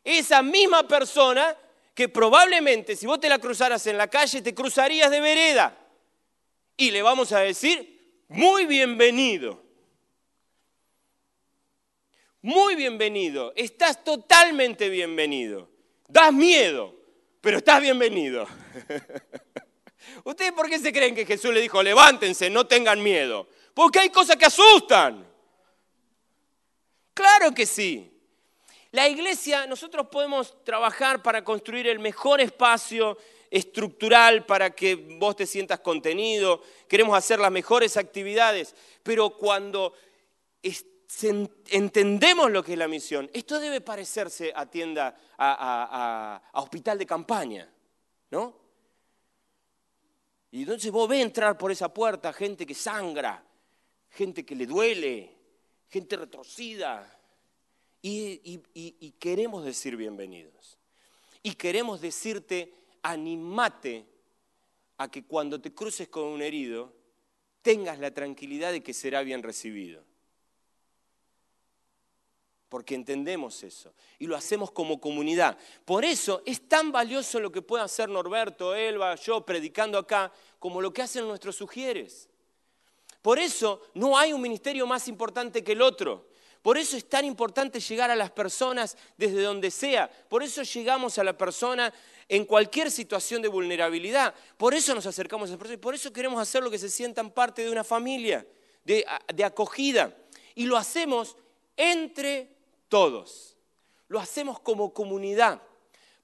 [0.04, 1.56] Esa misma persona
[1.94, 5.78] que probablemente si vos te la cruzaras en la calle, te cruzarías de vereda.
[6.76, 9.62] Y le vamos a decir, muy bienvenido.
[12.42, 13.54] Muy bienvenido.
[13.56, 15.73] Estás totalmente bienvenido.
[16.14, 16.94] Das miedo,
[17.42, 18.46] pero estás bienvenido.
[20.24, 23.48] ¿Ustedes por qué se creen que Jesús le dijo, levántense, no tengan miedo?
[23.74, 25.28] Porque hay cosas que asustan.
[27.16, 28.16] Claro que sí.
[28.92, 33.18] La iglesia, nosotros podemos trabajar para construir el mejor espacio
[33.50, 39.96] estructural para que vos te sientas contenido, queremos hacer las mejores actividades, pero cuando
[41.70, 47.72] entendemos lo que es la misión, esto debe parecerse a tienda, a, hospital de campaña,
[48.32, 48.62] ¿no?
[50.52, 53.44] Y entonces vos ves entrar por esa puerta gente que sangra,
[54.10, 55.36] gente que le duele,
[55.90, 57.20] gente retorcida,
[58.02, 60.78] y, queremos decir bienvenidos.
[61.42, 64.06] Y queremos decirte, animate
[64.98, 66.94] a que cuando te cruces con un herido,
[67.62, 70.04] tengas la tranquilidad de que será bien recibido.
[72.74, 75.56] Porque entendemos eso y lo hacemos como comunidad.
[75.86, 80.82] Por eso es tan valioso lo que puede hacer Norberto, Elba, yo predicando acá, como
[80.82, 82.28] lo que hacen nuestros sugieres.
[83.22, 86.30] Por eso no hay un ministerio más importante que el otro.
[86.64, 90.10] Por eso es tan importante llegar a las personas desde donde sea.
[90.28, 91.94] Por eso llegamos a la persona
[92.28, 94.34] en cualquier situación de vulnerabilidad.
[94.58, 95.80] Por eso nos acercamos a esa persona.
[95.80, 98.48] Por eso queremos hacer lo que se sientan parte de una familia,
[98.84, 100.18] de, de acogida.
[100.56, 101.38] Y lo hacemos
[101.78, 102.54] entre
[102.94, 103.58] todos.
[104.08, 105.60] Lo hacemos como comunidad.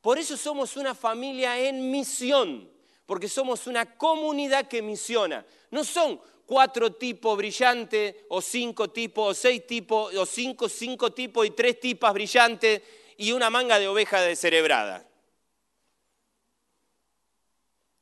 [0.01, 2.71] Por eso somos una familia en misión,
[3.07, 5.43] porque somos una comunidad que misiona.
[5.71, 11.47] No son cuatro tipos brillantes, o cinco tipos, o seis tipos, o cinco, cinco tipos
[11.47, 12.83] y tres tipas brillantes,
[13.17, 15.09] y una manga de oveja descerebrada.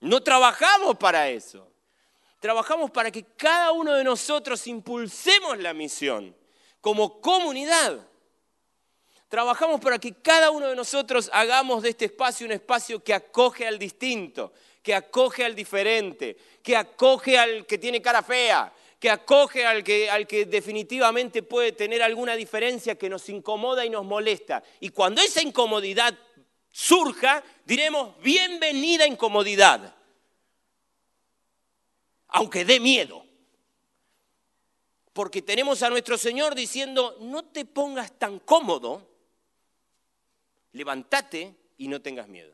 [0.01, 1.71] No trabajamos para eso.
[2.41, 6.35] Trabajamos para que cada uno de nosotros impulsemos la misión
[6.81, 8.05] como comunidad.
[9.29, 13.67] Trabajamos para que cada uno de nosotros hagamos de este espacio un espacio que acoge
[13.67, 19.65] al distinto, que acoge al diferente, que acoge al que tiene cara fea, que acoge
[19.65, 24.63] al que, definitivamente puede tener alguna diferencia que nos incomoda y nos molesta.
[24.79, 26.17] Y cuando esa incomodidad
[26.71, 29.93] surja, diremos, bienvenida incomodidad,
[32.29, 33.25] aunque dé miedo.
[35.11, 39.16] Porque tenemos a nuestro Señor diciendo, no te pongas tan cómodo,
[40.77, 42.53] levántate y no tengas miedo.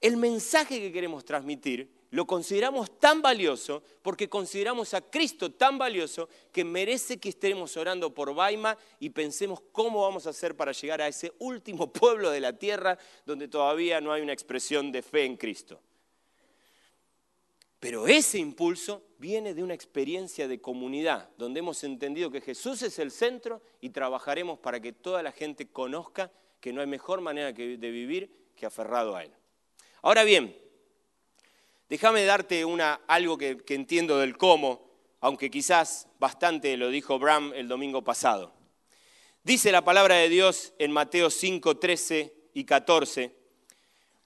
[0.00, 6.28] El mensaje que queremos transmitir lo consideramos tan valioso porque consideramos a Cristo tan valioso
[6.52, 11.00] que merece que estemos orando por Baima y pensemos cómo vamos a hacer para llegar
[11.00, 15.24] a ese último pueblo de la tierra donde todavía no hay una expresión de fe
[15.24, 15.80] en Cristo.
[17.80, 22.98] Pero ese impulso viene de una experiencia de comunidad, donde hemos entendido que Jesús es
[22.98, 27.52] el centro y trabajaremos para que toda la gente conozca que no hay mejor manera
[27.52, 29.32] de vivir que aferrado a Él.
[30.02, 30.56] Ahora bien,
[31.88, 37.68] déjame darte una, algo que, entiendo del cómo, aunque quizás bastante lo dijo Bram el
[37.68, 38.52] domingo pasado.
[39.42, 43.34] Dice la palabra de Dios en Mateo 5, 13 y 14,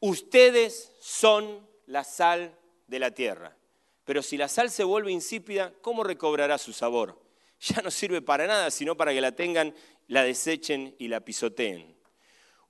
[0.00, 2.56] ustedes son la sal
[2.90, 3.56] de la tierra.
[4.04, 7.18] Pero si la sal se vuelve insípida, ¿cómo recobrará su sabor?
[7.62, 9.74] Ya no sirve para nada, sino para que la tengan,
[10.08, 11.94] la desechen y la pisoteen.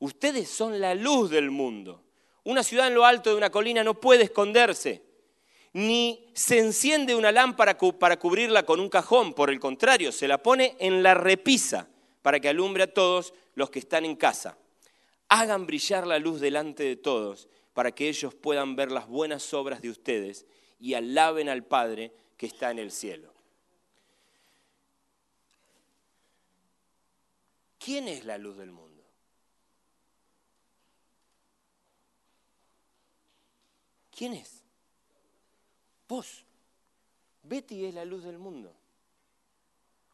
[0.01, 2.03] Ustedes son la luz del mundo.
[2.43, 5.05] Una ciudad en lo alto de una colina no puede esconderse,
[5.73, 10.43] ni se enciende una lámpara para cubrirla con un cajón, por el contrario, se la
[10.43, 11.89] pone en la repisa
[12.21, 14.59] para que alumbre a todos los que están en casa.
[15.29, 19.81] Hagan brillar la luz delante de todos para que ellos puedan ver las buenas obras
[19.81, 20.47] de ustedes
[20.79, 23.33] y alaben al Padre que está en el cielo.
[27.79, 29.03] ¿Quién es la luz del mundo?
[34.11, 34.63] ¿Quién es?
[36.07, 36.45] Vos.
[37.43, 38.75] Betty es la luz del mundo.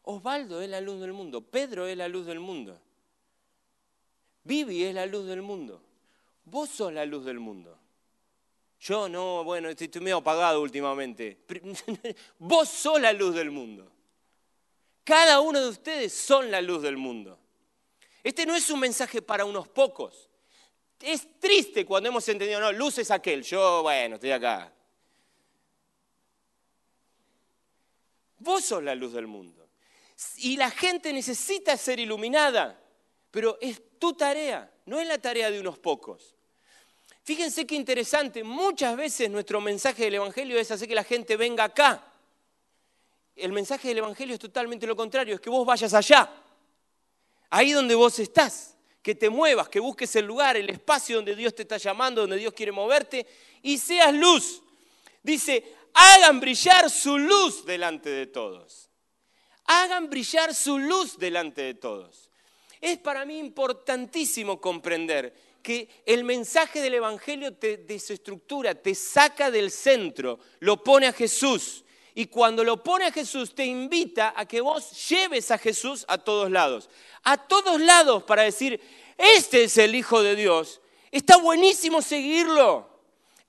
[0.03, 1.41] Osvaldo es la luz del mundo.
[1.41, 2.79] Pedro es la luz del mundo.
[4.45, 5.81] Vivi es la luz del mundo.
[6.49, 7.77] Vos sos la luz del mundo.
[8.79, 11.43] Yo no, bueno, estoy medio apagado últimamente.
[12.39, 13.91] Vos sos la luz del mundo.
[15.03, 17.37] Cada uno de ustedes son la luz del mundo.
[18.23, 20.29] Este no es un mensaje para unos pocos.
[21.01, 24.73] Es triste cuando hemos entendido, no, luz es aquel, yo, bueno, estoy acá.
[28.39, 29.67] Vos sos la luz del mundo.
[30.37, 32.81] Y la gente necesita ser iluminada,
[33.31, 36.36] pero es tu tarea, no es la tarea de unos pocos.
[37.27, 41.65] Fíjense qué interesante, muchas veces nuestro mensaje del Evangelio es hacer que la gente venga
[41.65, 42.01] acá.
[43.35, 46.31] El mensaje del Evangelio es totalmente lo contrario, es que vos vayas allá,
[47.49, 51.53] ahí donde vos estás, que te muevas, que busques el lugar, el espacio donde Dios
[51.53, 53.27] te está llamando, donde Dios quiere moverte
[53.61, 54.63] y seas luz.
[55.21, 58.89] Dice, hagan brillar su luz delante de todos.
[59.65, 62.31] Hagan brillar su luz delante de todos.
[62.79, 69.69] Es para mí importantísimo comprender que el mensaje del Evangelio te desestructura, te saca del
[69.69, 71.83] centro, lo pone a Jesús.
[72.15, 76.19] Y cuando lo pone a Jesús, te invita a que vos lleves a Jesús a
[76.19, 76.89] todos lados.
[77.23, 78.79] A todos lados para decir,
[79.17, 80.79] este es el Hijo de Dios.
[81.11, 82.89] Está buenísimo seguirlo.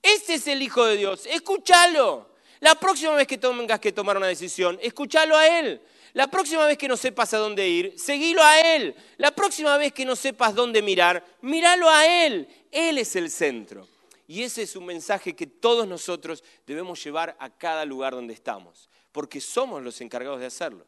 [0.01, 1.25] Este es el Hijo de Dios.
[1.25, 2.31] Escúchalo.
[2.59, 5.81] La próxima vez que tengas que tomar una decisión, escúchalo a Él.
[6.13, 8.95] La próxima vez que no sepas a dónde ir, seguilo a Él.
[9.17, 12.47] La próxima vez que no sepas dónde mirar, míralo a Él.
[12.71, 13.87] Él es el centro.
[14.27, 18.89] Y ese es un mensaje que todos nosotros debemos llevar a cada lugar donde estamos,
[19.11, 20.85] porque somos los encargados de hacerlo.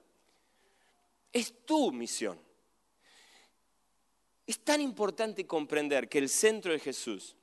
[1.34, 2.40] Es tu misión.
[4.46, 7.36] Es tan importante comprender que el centro es Jesús,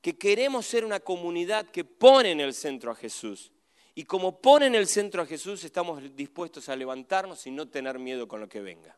[0.00, 3.50] que queremos ser una comunidad que pone en el centro a Jesús
[3.98, 7.98] y como pone en el centro a Jesús, estamos dispuestos a levantarnos y no tener
[7.98, 8.94] miedo con lo que venga.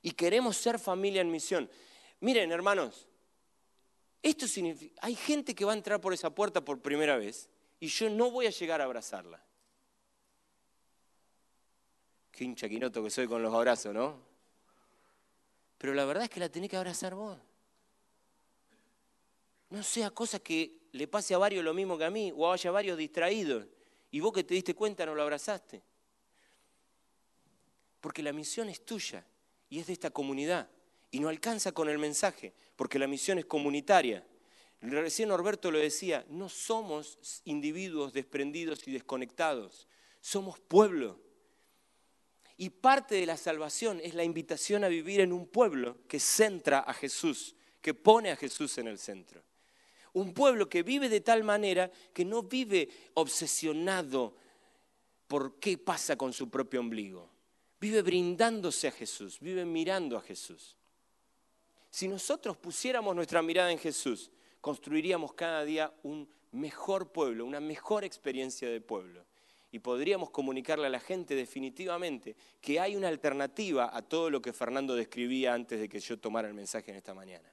[0.00, 1.68] Y queremos ser familia en misión.
[2.20, 3.08] Miren, hermanos,
[4.22, 7.48] esto significa, hay gente que va a entrar por esa puerta por primera vez
[7.80, 9.44] y yo no voy a llegar a abrazarla.
[12.30, 14.20] Qué hinchaquinoto que soy con los abrazos, ¿no?
[15.78, 17.38] Pero la verdad es que la tenés que abrazar vos.
[19.70, 22.70] No sea cosa que le pase a varios lo mismo que a mí, o haya
[22.70, 23.66] varios distraídos,
[24.10, 25.82] y vos que te diste cuenta no lo abrazaste.
[28.00, 29.24] Porque la misión es tuya
[29.70, 30.68] y es de esta comunidad,
[31.10, 34.26] y no alcanza con el mensaje, porque la misión es comunitaria.
[34.82, 39.88] Recién Norberto lo decía, no somos individuos desprendidos y desconectados,
[40.20, 41.20] somos pueblo.
[42.58, 46.80] Y parte de la salvación es la invitación a vivir en un pueblo que centra
[46.80, 49.42] a Jesús, que pone a Jesús en el centro.
[50.14, 54.34] Un pueblo que vive de tal manera que no vive obsesionado
[55.26, 57.30] por qué pasa con su propio ombligo.
[57.80, 60.76] Vive brindándose a Jesús, vive mirando a Jesús.
[61.90, 68.04] Si nosotros pusiéramos nuestra mirada en Jesús, construiríamos cada día un mejor pueblo, una mejor
[68.04, 69.24] experiencia de pueblo.
[69.70, 74.52] Y podríamos comunicarle a la gente definitivamente que hay una alternativa a todo lo que
[74.52, 77.50] Fernando describía antes de que yo tomara el mensaje en esta mañana.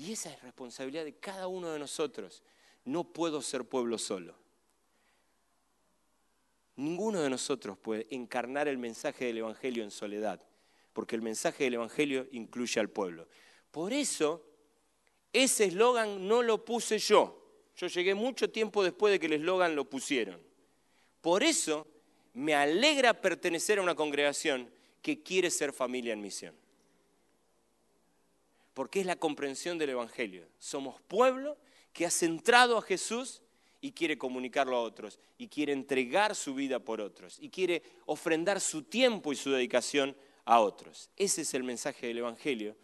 [0.00, 2.42] Y esa es responsabilidad de cada uno de nosotros.
[2.86, 4.34] No puedo ser pueblo solo.
[6.76, 10.42] Ninguno de nosotros puede encarnar el mensaje del Evangelio en soledad,
[10.94, 13.28] porque el mensaje del Evangelio incluye al pueblo.
[13.70, 14.42] Por eso,
[15.34, 17.36] ese eslogan no lo puse yo.
[17.76, 20.40] Yo llegué mucho tiempo después de que el eslogan lo pusieron.
[21.20, 21.86] Por eso
[22.32, 24.70] me alegra pertenecer a una congregación
[25.02, 26.54] que quiere ser familia en misión.
[28.74, 30.46] Porque es la comprensión del Evangelio.
[30.58, 31.56] Somos pueblo
[31.92, 33.42] que ha centrado a Jesús
[33.80, 38.60] y quiere comunicarlo a otros, y quiere entregar su vida por otros, y quiere ofrendar
[38.60, 41.10] su tiempo y su dedicación a otros.
[41.16, 42.76] Ese es el mensaje del Evangelio.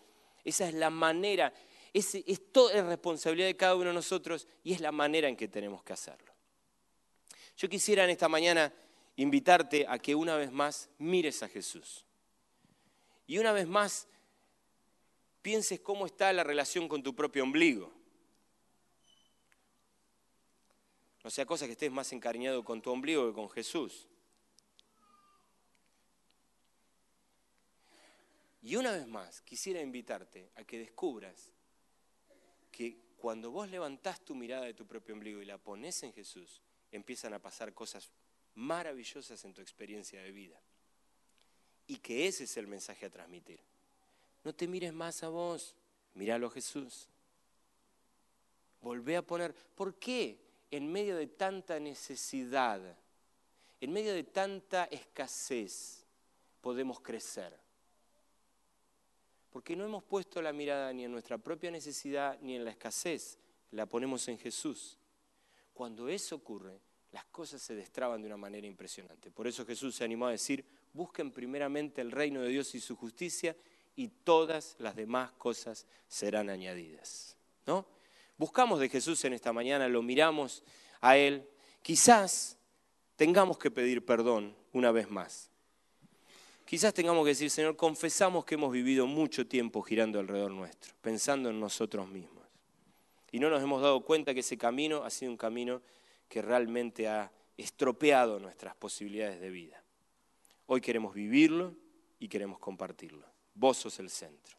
[0.45, 1.53] Esa es la manera,
[1.93, 5.49] es, es toda responsabilidad de cada uno de nosotros y es la manera en que
[5.49, 6.33] tenemos que hacerlo.
[7.57, 8.73] Yo quisiera en esta mañana
[9.17, 12.05] invitarte a que una vez más mires a Jesús.
[13.27, 14.09] Y una vez más
[15.47, 17.95] pienses cómo está la relación con tu propio ombligo.
[21.23, 24.09] No sea cosa que estés más encariñado con tu ombligo que con Jesús.
[28.61, 31.53] Y una vez más, quisiera invitarte a que descubras
[32.73, 36.61] que cuando vos levantás tu mirada de tu propio ombligo y la pones en Jesús,
[36.91, 38.11] empiezan a pasar cosas
[38.57, 40.61] maravillosas en tu experiencia de vida.
[41.87, 43.61] Y que ese es el mensaje a transmitir.
[44.47, 45.75] No te mires más a vos,
[46.15, 47.09] míralo Jesús.
[48.81, 50.39] Volvé a poner, ¿por qué?
[50.71, 52.81] en medio de tanta necesidad,
[53.81, 56.07] en medio de tanta escasez,
[56.61, 57.59] podemos crecer.
[59.51, 63.41] Porque no hemos puesto la mirada ni en nuestra propia necesidad ni en la escasez,
[63.73, 64.97] la ponemos en Jesús.
[65.75, 66.81] Cuando eso ocurre,
[67.11, 69.33] las cosas se destraban de una manera impresionante.
[69.33, 72.95] Por eso Jesús se animó a decir, busquen primeramente el reino de Dios y su
[72.95, 73.57] justicia
[73.97, 77.37] y todas las demás cosas serán añadidas.
[77.67, 77.85] ¿No?
[78.39, 80.63] buscamos de Jesús en esta mañana, lo miramos
[81.01, 81.49] a Él,
[81.83, 82.59] quizás
[83.17, 85.51] tengamos que pedir perdón una vez más.
[86.65, 91.49] Quizás tengamos que decir, Señor, confesamos que hemos vivido mucho tiempo girando alrededor nuestro, pensando
[91.49, 92.45] en nosotros mismos.
[93.31, 95.81] Y no nos hemos dado cuenta que ese camino ha sido un camino
[96.29, 99.83] que realmente ha estropeado nuestras posibilidades de vida.
[100.67, 101.75] Hoy queremos vivirlo
[102.19, 103.36] y queremos compartirlo.
[103.57, 104.57] Vos sos el centro.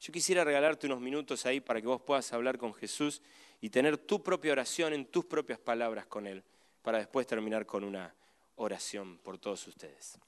[0.00, 3.22] Yo quisiera regalarte unos minutos ahí para que vos puedas hablar con Jesús
[3.60, 6.42] y tener tu propia oración en tus propias palabras con Él,
[6.82, 8.12] para después terminar con una
[8.56, 10.18] oración por todos ustedes.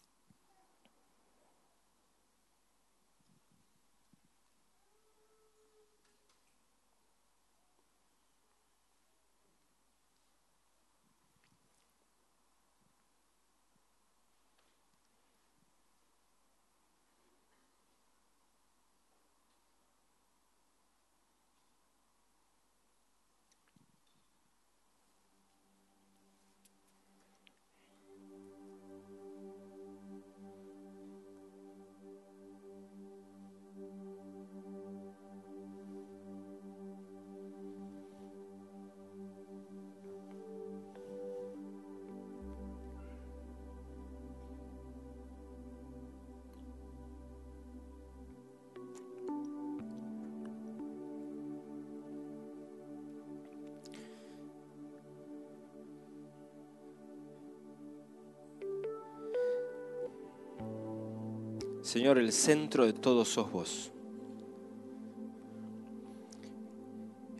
[61.84, 63.92] Señor, el centro de todo sos vos.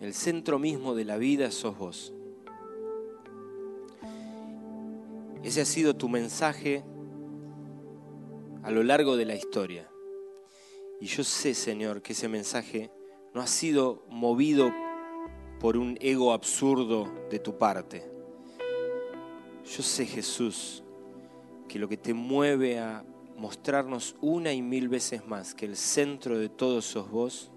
[0.01, 2.13] El centro mismo de la vida sos vos.
[5.43, 6.85] Ese ha sido tu mensaje
[8.63, 9.89] a lo largo de la historia.
[11.01, 12.91] Y yo sé, Señor, que ese mensaje
[13.33, 14.71] no ha sido movido
[15.59, 18.07] por un ego absurdo de tu parte.
[19.65, 20.85] Yo sé, Jesús,
[21.67, 26.39] que lo que te mueve a mostrarnos una y mil veces más que el centro
[26.39, 27.51] de todo sos vos,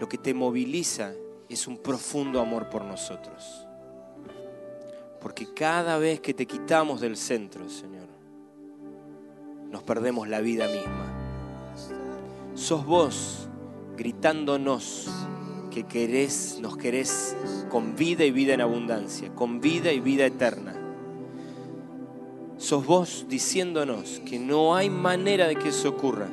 [0.00, 1.12] lo que te moviliza
[1.48, 3.66] es un profundo amor por nosotros.
[5.20, 8.08] Porque cada vez que te quitamos del centro, Señor,
[9.70, 11.12] nos perdemos la vida misma.
[12.54, 13.48] Sos vos
[13.96, 15.08] gritándonos
[15.70, 17.36] que querés, nos querés
[17.70, 20.83] con vida y vida en abundancia, con vida y vida eterna.
[22.64, 26.28] Sos vos diciéndonos que no hay manera de que eso ocurra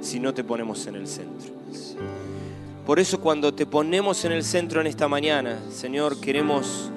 [0.00, 1.52] si no te ponemos en el centro.
[2.86, 6.92] Por eso cuando te ponemos en el centro en esta mañana, Señor, queremos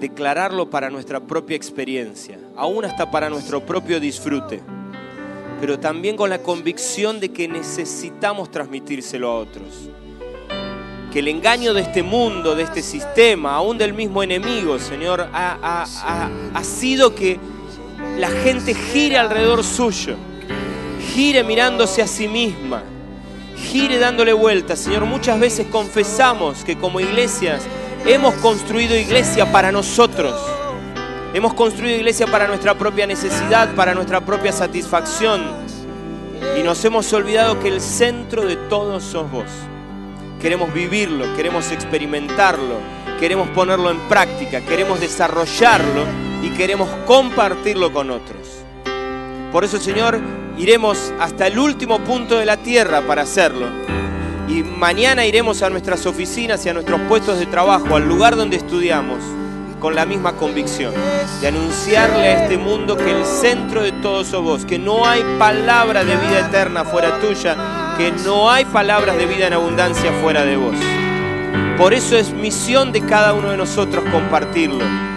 [0.00, 4.60] declararlo para nuestra propia experiencia, aún hasta para nuestro propio disfrute,
[5.60, 9.88] pero también con la convicción de que necesitamos transmitírselo a otros.
[11.12, 15.86] Que el engaño de este mundo, de este sistema, aún del mismo enemigo, Señor, ha,
[16.54, 17.38] ha- sido que
[18.20, 20.14] la gente gire alrededor suyo,
[21.14, 22.82] gire mirándose a sí misma,
[23.56, 24.78] gire dándole vueltas.
[24.78, 27.62] Señor, muchas veces confesamos que como iglesias
[28.04, 30.34] hemos construido iglesia para nosotros.
[31.32, 35.40] Hemos construido iglesia para nuestra propia necesidad, para nuestra propia satisfacción.
[36.58, 39.46] Y nos hemos olvidado que el centro de todo sos vos.
[40.42, 42.80] Queremos vivirlo, queremos experimentarlo,
[43.18, 48.48] queremos ponerlo en práctica, queremos desarrollarlo y queremos compartirlo con otros.
[49.52, 50.20] Por eso, Señor,
[50.58, 53.66] iremos hasta el último punto de la tierra para hacerlo.
[54.48, 58.56] Y mañana iremos a nuestras oficinas y a nuestros puestos de trabajo, al lugar donde
[58.56, 59.18] estudiamos,
[59.80, 60.92] con la misma convicción
[61.40, 65.22] de anunciarle a este mundo que el centro de todo sos vos, que no hay
[65.38, 70.44] palabra de vida eterna fuera tuya, que no hay palabras de vida en abundancia fuera
[70.44, 70.76] de vos.
[71.78, 75.09] Por eso es misión de cada uno de nosotros compartirlo.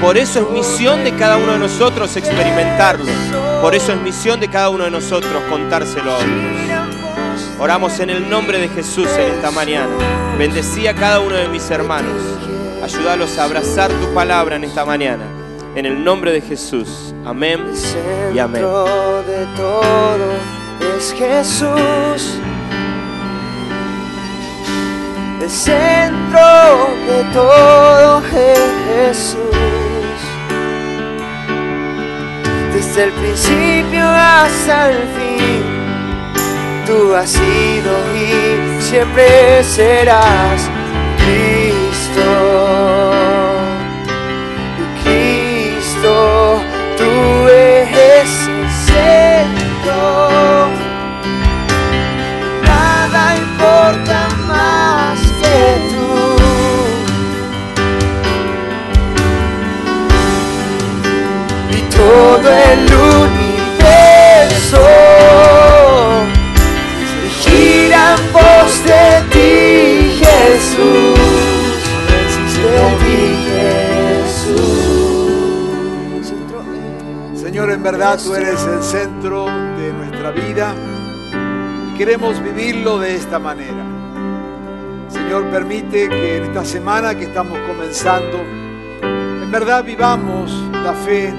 [0.00, 3.12] Por eso es misión de cada uno de nosotros experimentarlo.
[3.60, 6.98] Por eso es misión de cada uno de nosotros contárselo a otros.
[7.58, 9.90] Oramos en el nombre de Jesús en esta mañana.
[10.38, 12.22] Bendecí a cada uno de mis hermanos.
[12.82, 15.24] Ayúdalos a abrazar tu palabra en esta mañana.
[15.74, 17.12] En el nombre de Jesús.
[17.26, 17.60] Amén
[18.32, 18.62] y amén.
[18.62, 20.58] centro de todo
[20.96, 22.38] es Jesús.
[25.42, 29.77] El centro de todo es Jesús.
[32.78, 35.64] Desde el principio hasta el fin,
[36.86, 40.70] tú has sido y siempre serás
[41.16, 42.97] Cristo.
[77.92, 80.74] Verdad tú eres el centro de nuestra vida
[81.90, 83.82] y queremos vivirlo de esta manera.
[85.08, 88.40] Señor, permite que en esta semana que estamos comenzando,
[89.00, 91.32] en verdad vivamos la fe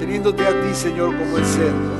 [0.00, 1.92] teniéndote a ti, Señor, como el centro.